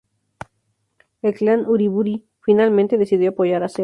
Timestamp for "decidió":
2.97-3.29